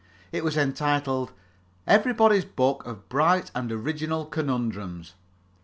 It 0.31 0.43
was 0.43 0.57
entitled 0.57 1.31
"Everybody's 1.85 2.43
Book 2.43 2.83
of 2.87 3.07
Bright 3.07 3.51
and 3.53 3.71
Original 3.71 4.25
Conundrums." 4.25 5.13